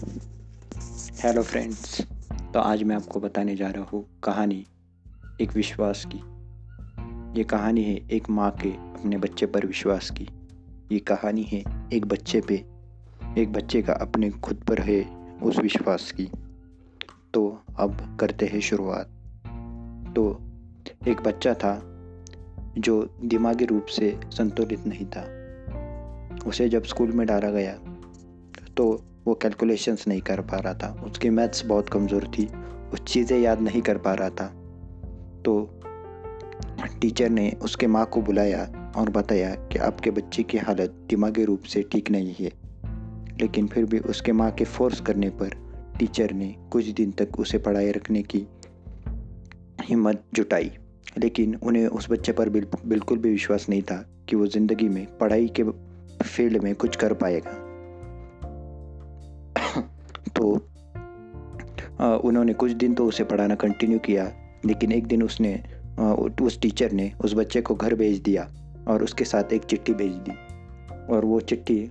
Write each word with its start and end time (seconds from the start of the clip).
Hello 0.00 1.42
friends 1.42 2.00
तो 2.54 2.60
आज 2.60 2.82
मैं 2.82 2.96
आपको 2.96 3.20
बताने 3.20 3.56
जा 3.56 3.70
रहा 3.70 3.84
हूँ 3.84 4.20
कहानी, 4.24 4.66
एक 5.40 5.52
विश्वास 5.52 6.06
की। 6.14 6.18
ये 7.38 7.44
कहानी 7.44 7.82
है 7.82 7.94
एक 8.10 8.30
माँ 8.30 8.50
के 8.50 8.70
अपने 8.70 9.16
बच्चे 9.16 9.46
पर 9.46 9.66
विश्वास 9.66 10.10
की। 10.10 10.28
ये 10.92 10.98
कहानी 10.98 11.42
है 11.42 11.64
एक 11.92 12.06
बच्चे 12.06 12.40
पे, 12.40 12.54
एक 13.38 13.52
बच्चे 13.52 13.82
का 13.82 13.92
अपने 13.92 14.30
खुद 14.30 14.56
पर 14.56 14.80
है 14.80 15.02
उस 15.42 15.58
विश्वास 15.58 16.12
की। 16.12 16.30
तो 17.34 17.62
अब 17.78 18.16
करते 18.20 18.46
हैं 18.46 18.60
शुरुआत। 18.60 19.06
तो 20.16 20.40
एक 21.08 21.20
बच्चा 21.20 21.54
था 21.54 21.82
जो 22.78 23.14
दिमागी 23.24 23.64
रूप 23.64 23.86
से 23.86 24.20
संतुलित 24.24 24.86
नहीं 24.86 25.06
था। 25.06 25.26
उसे 26.48 26.68
जब 26.68 26.84
स्कूल 26.84 27.12
में 27.12 27.26
डाला 27.26 27.50
गया 27.50 27.74
तो 28.76 29.04
वो 29.26 29.34
कैलकुलेशंस 29.34 30.08
नहीं 30.08 30.20
कर 30.20 30.40
पा 30.40 30.56
रहा 30.56 30.74
था। 30.74 31.02
उसकी 31.06 31.30
मैथ्स 31.30 31.64
बहुत 31.66 31.88
कमज़ोर 31.88 32.24
थी। 32.38 32.48
कुछ 32.90 33.12
चीज़ें 33.12 33.38
याद 33.40 33.60
नहीं 33.60 33.82
कर 33.82 33.98
पा 33.98 34.14
रहा 34.14 34.30
था। 34.30 34.46
तो 35.44 35.80
टीचर 37.00 37.30
ने 37.30 37.50
उसके 37.62 37.86
माँ 37.86 38.06
को 38.06 38.22
बुलाया 38.22 38.92
और 38.96 39.10
बताया 39.10 39.54
कि 39.54 39.78
आपके 39.78 40.10
बच्चे 40.10 40.42
की 40.42 40.58
हालत 40.58 40.90
दिमागी 41.10 41.44
रूप 41.44 41.62
से 41.62 41.82
ठीक 41.82 42.10
नहीं 42.10 42.34
है। 42.40 42.50
लेकिन 43.40 43.66
फिर 43.66 43.84
भी 43.84 43.98
उसके 43.98 44.32
माँ 44.32 44.50
के 44.50 44.64
फोर्स 44.64 45.00
करने 45.00 45.30
पर 45.30 45.54
टीचर 45.98 46.32
ने 46.32 46.54
कुछ 46.72 46.86
दिन 46.86 47.10
तक 47.10 47.38
उसे 47.38 47.58
पढ़ाई 47.58 47.90
रखने 47.90 48.22
की 48.22 48.46
हिम्मत 49.82 50.24
जुटाई। 50.34 50.70
लेकिन 51.18 51.54
उन्हें 51.54 51.86
उस 51.86 52.10
बच्चे 52.10 52.32
पर 52.32 52.48
बिल्कुल 52.48 53.18
भी 53.18 53.30
विश्वास 53.30 53.68
नहीं 53.68 53.82
था 53.82 54.04
कि 54.28 54.36
वो 54.36 54.46
ज़िंदगी 54.46 54.88
में 54.88 55.06
पढ़ाई 55.18 55.48
के 55.60 55.64
फ़ील्ड 56.24 56.62
में 56.62 56.74
कुछ 56.74 56.96
कर 56.96 57.14
पाएगा। 57.14 57.69
तो 60.40 62.18
उन्होंने 62.18 62.52
कुछ 62.52 62.72
दिन 62.72 62.94
तो 62.94 63.06
उसे 63.06 63.24
पढ़ाना 63.24 63.54
कंटिन्यू 63.54 63.98
किया, 63.98 64.30
लेकिन 64.66 64.92
एक 64.92 65.06
दिन 65.06 65.22
उसने 65.22 65.62
उस 66.42 66.60
टीचर 66.60 66.92
ने 66.92 67.12
उस 67.24 67.34
बच्चे 67.34 67.60
को 67.60 67.74
घर 67.74 67.94
भेज 67.94 68.18
दिया 68.22 68.48
और 68.88 69.02
उसके 69.02 69.24
साथ 69.24 69.52
एक 69.52 69.64
चिट्ठी 69.64 69.94
भेज 69.94 70.12
दी 70.12 70.32
और 71.14 71.24
वो 71.24 71.40
चिट्ठी 71.40 71.82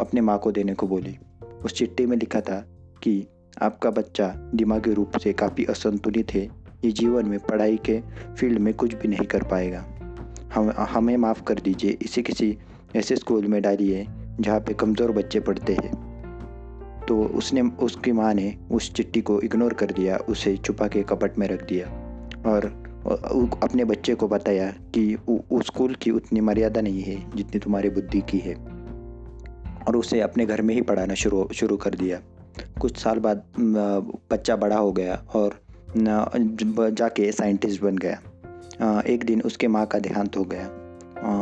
अपने 0.00 0.20
माँ 0.20 0.38
को 0.38 0.52
देने 0.52 0.74
को 0.74 0.86
बोली। 0.86 1.16
उस 1.64 1.72
चिट्ठी 1.72 2.06
में 2.06 2.16
लिखा 2.16 2.40
था 2.40 2.60
कि 3.02 3.26
आपका 3.62 3.90
बच्चा 3.90 4.32
दिमागी 4.54 4.92
रूप 4.92 5.16
से 5.18 5.32
काफ़ी 5.32 5.64
असंतुलित 5.64 6.34
है, 6.34 6.42
ये 6.84 6.90
जीवन 6.92 7.26
में 7.26 7.38
पढ़ाई 7.40 7.76
के 7.76 8.00
फ़ील्ड 8.34 8.58
में 8.58 8.72
कुछ 8.74 8.94
भी 8.94 9.08
नहीं 9.08 9.26
कर 9.26 9.42
पाएगा। 9.42 9.84
हम, 10.54 10.70
हमें 10.70 11.16
माफ़ 11.16 11.42
कर 11.42 11.54
दीजिए, 11.54 11.98
इसे 12.02 12.22
किसी 12.22 12.56
ऐसे 12.96 13.16
स्कूल 13.16 13.46
में 13.46 13.60
डालिए 13.62 14.06
जहाँ 14.40 14.60
पे 14.60 14.74
कमज़ोर 14.74 15.12
बच्चे 15.12 15.40
पढ़ते 15.40 15.72
हैं। 15.74 16.09
तो 17.10 17.22
उसने 17.24 17.60
उसकी 17.60 18.12
माँ 18.12 18.34
ने 18.34 18.56
उस 18.70 18.92
चिट्ठी 18.92 19.20
को 19.20 19.40
इग्नोर 19.40 19.72
कर 19.74 19.86
दिया, 19.86 20.16
उसे 20.16 20.56
छुपा 20.56 20.88
के 20.88 21.02
कपट 21.02 21.38
में 21.38 21.48
रख 21.48 21.68
दिया। 21.68 21.86
और 22.46 22.66
अपने 23.62 23.84
बच्चे 23.84 24.14
को 24.14 24.28
बताया 24.28 24.70
कि 24.94 25.14
उस 25.52 25.66
स्कूल 25.66 25.94
की 25.94 26.10
उतनी 26.10 26.40
मर्यादा 26.40 26.80
नहीं 26.80 27.02
है 27.02 27.36
जितनी 27.36 27.60
तुम्हारी 27.60 27.90
बुद्धि 27.90 28.20
की 28.20 28.38
है। 28.38 28.54
और 29.88 29.96
उसे 29.96 30.20
अपने 30.20 30.46
घर 30.46 30.62
में 30.62 30.74
ही 30.74 30.82
पढ़ाना 30.82 31.14
शुरू 31.14 31.48
शुरू 31.54 31.76
कर 31.76 31.94
दिया। 31.94 32.20
कुछ 32.80 32.96
साल 32.96 33.18
बाद 33.18 33.42
बच्चा 34.30 34.56
बड़ा 34.56 34.76
हो 34.76 34.92
गया 34.92 35.22
और 35.34 35.60
जाके 36.90 37.32
साइंटिस्ट 37.32 37.82
बन 37.82 37.96
गया। 37.96 39.02
एक 39.02 39.24
दिन 39.24 39.42
उसके 39.42 39.68
माँ 39.68 39.86
का 39.86 39.98
देहांत 39.98 40.36
हो 40.36 40.44
गया। 40.44 40.66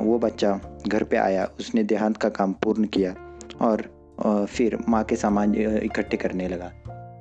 वो 0.00 0.18
बच्चा 0.18 0.60
घर 0.88 1.04
पे 1.04 1.16
आया, 1.16 1.48
उसने 1.60 1.84
देहांत 1.84 2.16
का 2.16 2.28
काम 2.28 2.52
पूर्ण 2.52 2.84
किया 2.84 3.14
और 3.60 3.99
फिर 4.22 4.76
माँ 4.88 5.02
के 5.04 5.16
सामान 5.16 5.54
इकट्ठे 5.54 6.16
करने 6.16 6.48
लगा। 6.48 6.68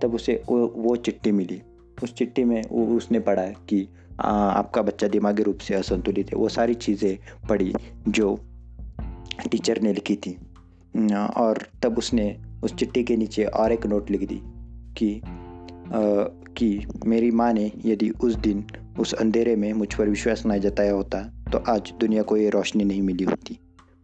तब 0.04 0.16
उसे 0.16 0.42
वो 0.50 0.96
चिट्ठी 0.96 1.32
मिली। 1.32 1.62
उस 2.04 2.14
चिट्ठी 2.14 2.44
में 2.44 2.62
वो 2.72 2.86
उसने 2.98 3.20
पढ़ा 3.20 3.46
कि 3.46 3.88
आपका 4.22 4.82
बच्चा 4.82 5.08
दिमागी 5.08 5.44
रूप 5.44 5.58
से 5.58 5.74
असंतुलित 5.74 6.32
है। 6.32 6.38
वो 6.38 6.50
सारी 6.50 6.74
चीज़ें 6.74 7.18
पढ़ी 7.50 7.74
जो 8.08 8.40
टीचर 9.52 9.82
ने 9.82 9.94
लिखी 9.94 10.16
थी। 10.16 10.38
और 11.38 11.68
तब 11.84 11.98
उसने 11.98 12.38
उस 12.64 12.74
चिट्ठी 12.76 13.04
के 13.04 13.18
नीचे 13.18 13.44
और 13.44 13.72
एक 13.72 13.86
नोट 13.86 14.12
लिख 14.12 14.28
दी 14.28 14.42
कि 14.98 15.22
आ, 15.26 16.02
कि 16.58 16.86
मेरी 17.06 17.32
माँ 17.32 17.54
ने 17.54 17.72
यदि 17.86 18.10
उस 18.10 18.36
दिन 18.36 18.64
उस 19.00 19.14
अंधेरे 19.14 19.56
में 19.56 19.74
मुझ 19.74 19.94
पर 19.94 20.10
विश्वास 20.10 20.44
न 20.48 20.58
जताया 20.60 20.94
होता 20.94 21.22
तो 21.52 21.58
आज 21.58 21.94
दुनिया 22.00 22.24
को 22.24 22.38
ये 22.38 22.50
रोशनी 22.50 22.84
नहीं 22.84 23.02
मिली 23.02 23.24
होती। 23.24 23.60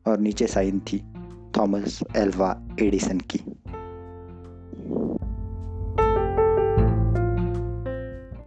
और 0.07 0.19
नीचे 0.19 0.47
साइन 0.47 0.79
थी 0.79 1.03
थॉमस 1.57 1.99
एल्वा। 2.17 2.64
एडिसन 2.81 3.19
की। 3.19 3.39